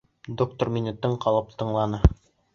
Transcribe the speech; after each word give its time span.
Доктор 0.41 0.71
мине 0.77 0.95
тын 1.05 1.13
ҡалып 1.27 1.53
тыңланы. 1.61 2.03